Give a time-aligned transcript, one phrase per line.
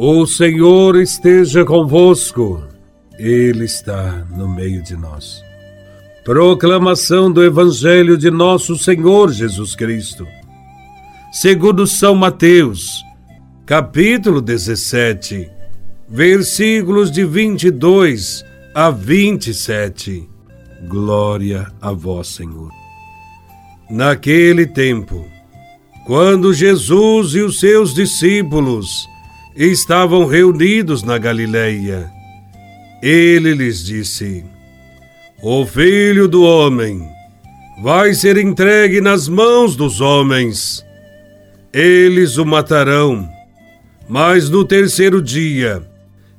[0.00, 2.62] O Senhor esteja convosco,
[3.18, 5.42] Ele está no meio de nós.
[6.24, 10.24] Proclamação do Evangelho de Nosso Senhor Jesus Cristo,
[11.32, 13.02] segundo São Mateus,
[13.66, 15.50] capítulo 17,
[16.08, 18.44] versículos de 22
[18.76, 20.28] a 27.
[20.86, 22.70] Glória a Vós, Senhor.
[23.90, 25.26] Naquele tempo,
[26.06, 29.08] quando Jesus e os seus discípulos
[29.66, 32.08] estavam reunidos na Galileia.
[33.02, 34.44] Ele lhes disse:
[35.42, 37.02] O filho do homem
[37.82, 40.84] vai ser entregue nas mãos dos homens.
[41.72, 43.28] Eles o matarão,
[44.08, 45.82] mas no terceiro dia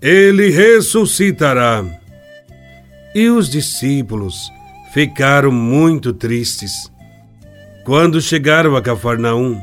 [0.00, 1.84] ele ressuscitará.
[3.14, 4.50] E os discípulos
[4.92, 6.90] ficaram muito tristes.
[7.84, 9.60] Quando chegaram a Cafarnaum,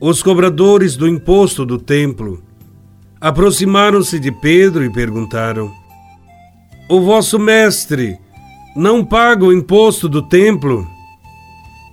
[0.00, 2.45] os cobradores do imposto do templo
[3.26, 5.74] aproximaram-se de Pedro e perguntaram:
[6.88, 8.16] O vosso mestre
[8.76, 10.88] não paga o imposto do templo?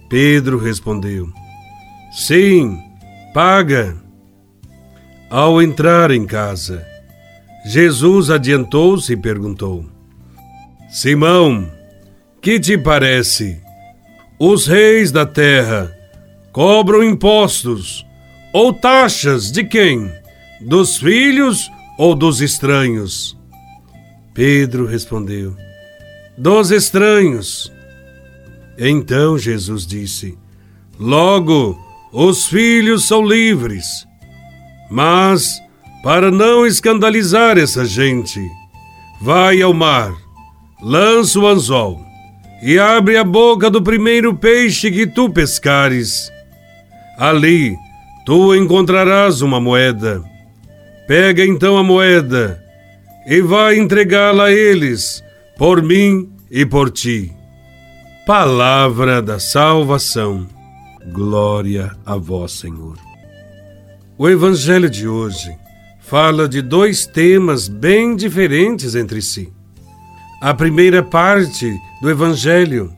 [0.07, 1.27] Pedro respondeu:
[2.11, 2.77] Sim,
[3.33, 3.97] paga.
[5.27, 6.85] Ao entrar em casa,
[7.65, 9.85] Jesus adiantou-se e perguntou:
[10.91, 11.67] Simão,
[12.39, 13.59] que te parece?
[14.37, 15.91] Os reis da terra
[16.51, 18.05] cobram impostos
[18.53, 20.22] ou taxas de quem?
[20.65, 23.37] Dos filhos ou dos estranhos?
[24.33, 25.53] Pedro respondeu:
[26.37, 27.69] Dos estranhos.
[28.77, 30.37] Então Jesus disse:
[30.97, 31.77] Logo,
[32.13, 34.07] os filhos são livres.
[34.89, 35.59] Mas,
[36.01, 38.39] para não escandalizar essa gente,
[39.21, 40.13] vai ao mar,
[40.81, 41.99] lança o anzol
[42.61, 46.31] e abre a boca do primeiro peixe que tu pescares.
[47.17, 47.75] Ali
[48.25, 50.23] tu encontrarás uma moeda
[51.07, 52.63] Pega então a moeda
[53.27, 55.21] e vai entregá-la a eles,
[55.57, 57.31] por mim e por ti.
[58.25, 60.47] Palavra da salvação.
[61.11, 62.97] Glória a vós, Senhor.
[64.17, 65.53] O Evangelho de hoje
[65.99, 69.51] fala de dois temas bem diferentes entre si.
[70.41, 71.69] A primeira parte
[72.01, 72.93] do Evangelho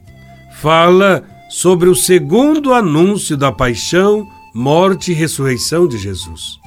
[0.62, 6.60] fala sobre o segundo anúncio da paixão, morte e ressurreição de Jesus.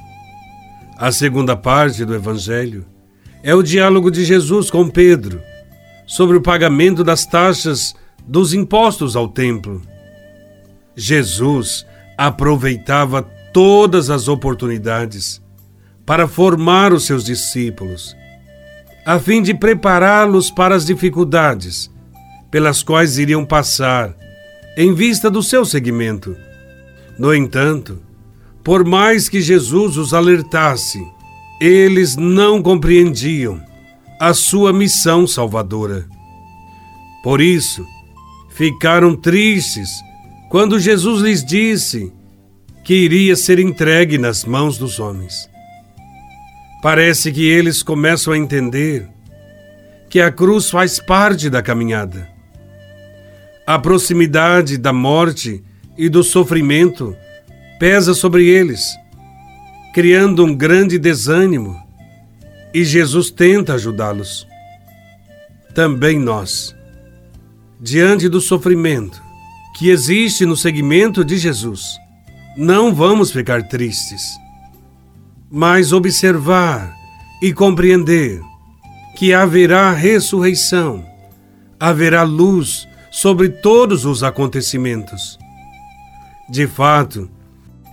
[1.01, 2.85] A segunda parte do Evangelho
[3.41, 5.41] é o diálogo de Jesus com Pedro
[6.05, 7.95] sobre o pagamento das taxas
[8.27, 9.81] dos impostos ao templo.
[10.97, 11.85] Jesus
[12.17, 13.21] aproveitava
[13.53, 15.41] todas as oportunidades
[16.05, 18.13] para formar os seus discípulos,
[19.05, 21.89] a fim de prepará-los para as dificuldades
[22.51, 24.13] pelas quais iriam passar
[24.75, 26.35] em vista do seu seguimento.
[27.17, 28.08] No entanto,
[28.69, 31.03] por mais que Jesus os alertasse,
[31.59, 33.59] eles não compreendiam
[34.19, 36.07] a sua missão salvadora.
[37.23, 37.83] Por isso,
[38.51, 39.89] ficaram tristes
[40.51, 42.13] quando Jesus lhes disse
[42.83, 45.49] que iria ser entregue nas mãos dos homens.
[46.83, 49.09] Parece que eles começam a entender
[50.11, 52.29] que a cruz faz parte da caminhada.
[53.65, 55.63] A proximidade da morte
[55.97, 57.17] e do sofrimento
[57.79, 58.97] pesa sobre eles,
[59.93, 61.81] criando um grande desânimo,
[62.73, 64.45] e Jesus tenta ajudá-los.
[65.73, 66.75] Também nós,
[67.79, 69.21] diante do sofrimento
[69.77, 71.97] que existe no seguimento de Jesus,
[72.57, 74.37] não vamos ficar tristes,
[75.49, 76.93] mas observar
[77.41, 78.41] e compreender
[79.15, 81.05] que haverá ressurreição,
[81.79, 85.39] haverá luz sobre todos os acontecimentos.
[86.49, 87.29] De fato,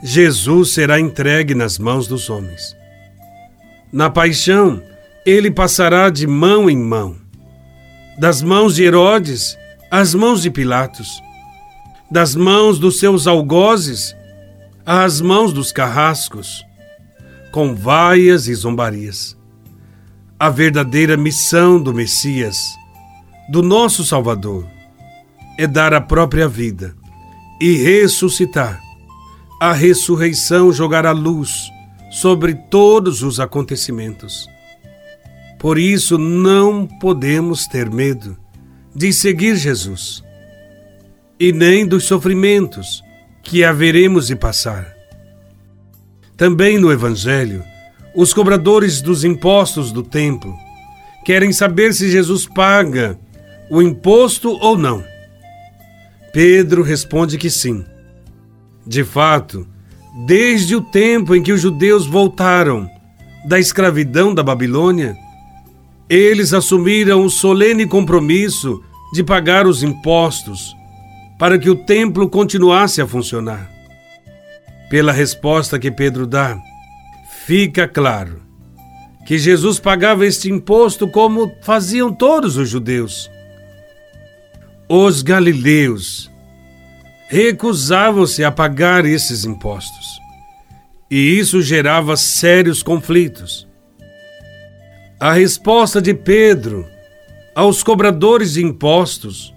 [0.03, 2.77] Jesus será entregue nas mãos dos homens.
[3.93, 4.83] Na paixão,
[5.25, 7.17] ele passará de mão em mão,
[8.19, 9.57] das mãos de Herodes
[9.91, 11.23] às mãos de Pilatos,
[12.11, 14.15] das mãos dos seus algozes
[14.85, 16.65] às mãos dos carrascos,
[17.51, 19.37] com vaias e zombarias.
[20.39, 22.59] A verdadeira missão do Messias,
[23.49, 24.67] do nosso Salvador,
[25.59, 26.95] é dar a própria vida
[27.59, 28.86] e ressuscitar
[29.59, 31.71] a ressurreição jogará luz
[32.11, 34.47] sobre todos os acontecimentos.
[35.59, 38.37] Por isso, não podemos ter medo
[38.95, 40.23] de seguir Jesus
[41.41, 43.03] e nem dos sofrimentos
[43.43, 44.95] que haveremos de passar.
[46.37, 47.65] Também no Evangelho,
[48.15, 50.55] os cobradores dos impostos do templo
[51.25, 53.19] querem saber se Jesus paga
[53.71, 55.03] o imposto ou não.
[56.33, 57.85] Pedro responde que sim
[58.87, 59.67] de fato,
[60.27, 62.89] desde o tempo em que os judeus voltaram
[63.47, 65.17] da escravidão da Babilônia,
[66.09, 70.75] eles assumiram o solene compromisso de pagar os impostos
[71.39, 73.71] para que o templo continuasse a funcionar.
[74.89, 76.57] Pela resposta que Pedro dá,
[77.45, 78.41] fica claro
[79.27, 83.29] que Jesus pagava este imposto como faziam todos os judeus.
[84.89, 86.31] Os galileus
[87.29, 90.21] recusavam-se a pagar esses impostos,
[91.11, 93.67] e isso gerava sérios conflitos.
[95.19, 96.87] A resposta de Pedro
[97.55, 99.55] aos cobradores de impostos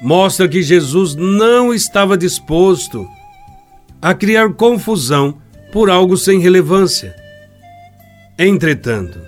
[0.00, 3.08] mostra que Jesus não estava disposto
[4.00, 5.38] a criar confusão
[5.72, 7.14] por algo sem relevância.
[8.38, 9.18] Entretanto,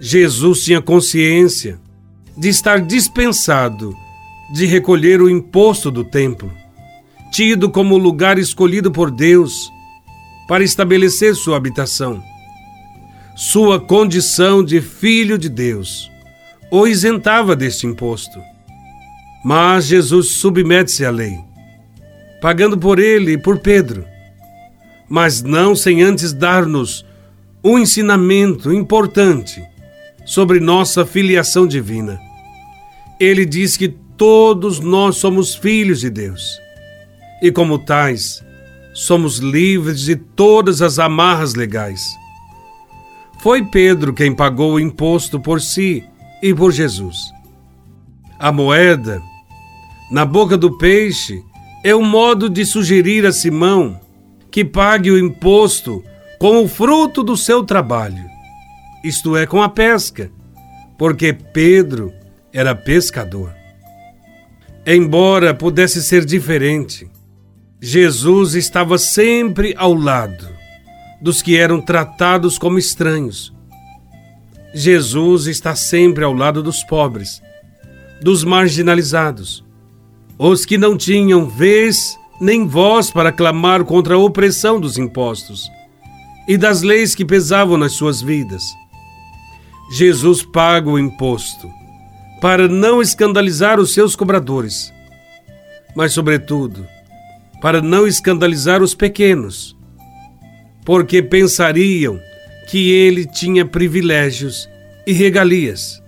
[0.00, 1.80] Jesus tinha consciência
[2.36, 3.94] de estar dispensado
[4.52, 6.52] de recolher o imposto do templo,
[7.34, 9.68] tido como lugar escolhido por Deus
[10.46, 12.22] para estabelecer sua habitação.
[13.34, 16.08] Sua condição de filho de Deus
[16.70, 18.38] o isentava deste imposto.
[19.44, 21.36] Mas Jesus submete-se à lei,
[22.40, 24.04] pagando por ele e por Pedro,
[25.08, 27.04] mas não sem antes dar-nos
[27.64, 29.60] um ensinamento importante
[30.24, 32.16] sobre nossa filiação divina.
[33.18, 36.63] Ele diz que todos nós somos filhos de Deus
[37.44, 38.42] e, como tais,
[38.94, 42.16] somos livres de todas as amarras legais.
[43.42, 46.02] Foi Pedro quem pagou o imposto por si
[46.42, 47.18] e por Jesus.
[48.38, 49.20] A moeda
[50.10, 51.44] na boca do peixe
[51.84, 54.00] é um modo de sugerir a Simão
[54.50, 56.02] que pague o imposto
[56.38, 58.24] com o fruto do seu trabalho,
[59.04, 60.32] isto é, com a pesca,
[60.96, 62.10] porque Pedro
[62.50, 63.52] era pescador.
[64.86, 67.06] Embora pudesse ser diferente,
[67.86, 70.48] Jesus estava sempre ao lado
[71.20, 73.52] dos que eram tratados como estranhos.
[74.74, 77.42] Jesus está sempre ao lado dos pobres,
[78.22, 79.62] dos marginalizados,
[80.38, 85.68] os que não tinham vez nem voz para clamar contra a opressão dos impostos
[86.48, 88.64] e das leis que pesavam nas suas vidas.
[89.92, 91.70] Jesus paga o imposto
[92.40, 94.90] para não escandalizar os seus cobradores,
[95.94, 96.93] mas, sobretudo,
[97.64, 99.74] para não escandalizar os pequenos,
[100.84, 102.20] porque pensariam
[102.68, 104.68] que ele tinha privilégios
[105.06, 106.02] e regalias.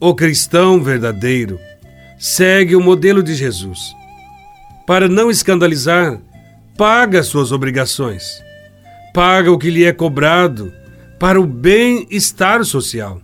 [0.00, 1.60] O cristão verdadeiro
[2.18, 3.94] segue o modelo de Jesus.
[4.84, 6.20] Para não escandalizar,
[6.76, 8.42] paga suas obrigações,
[9.14, 10.72] paga o que lhe é cobrado
[11.20, 13.22] para o bem-estar social.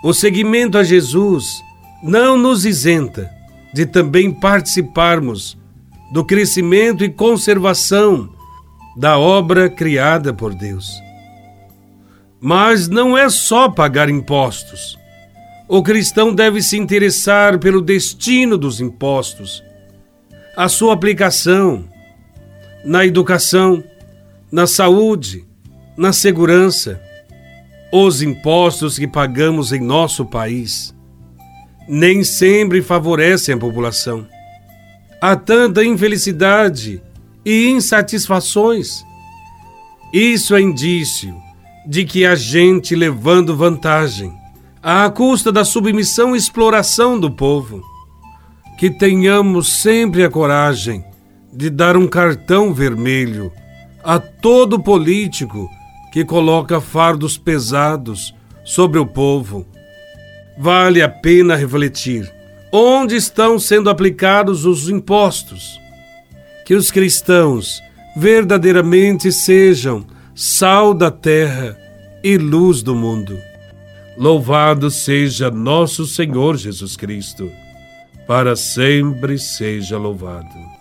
[0.00, 1.60] O seguimento a Jesus
[2.04, 3.28] não nos isenta
[3.74, 5.58] de também participarmos
[6.16, 8.30] do crescimento e conservação
[8.96, 10.90] da obra criada por Deus.
[12.40, 14.96] Mas não é só pagar impostos
[15.68, 19.64] o cristão deve se interessar pelo destino dos impostos,
[20.56, 21.84] a sua aplicação
[22.84, 23.82] na educação,
[24.50, 25.44] na saúde,
[25.96, 27.00] na segurança.
[27.92, 30.94] Os impostos que pagamos em nosso país
[31.88, 34.26] nem sempre favorecem a população.
[35.20, 37.02] Há tanta infelicidade
[37.44, 39.04] e insatisfações.
[40.12, 41.34] Isso é indício
[41.86, 44.32] de que há gente levando vantagem
[44.82, 47.82] à custa da submissão e exploração do povo.
[48.78, 51.02] Que tenhamos sempre a coragem
[51.52, 53.50] de dar um cartão vermelho
[54.04, 55.68] a todo político
[56.12, 59.66] que coloca fardos pesados sobre o povo.
[60.58, 62.35] Vale a pena refletir
[62.76, 65.80] onde estão sendo aplicados os impostos.
[66.66, 67.80] Que os cristãos
[68.14, 71.76] verdadeiramente sejam sal da terra
[72.22, 73.38] e luz do mundo.
[74.18, 77.50] Louvado seja nosso Senhor Jesus Cristo,
[78.26, 80.75] para sempre seja louvado.